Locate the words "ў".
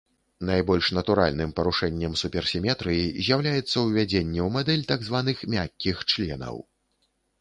4.47-4.49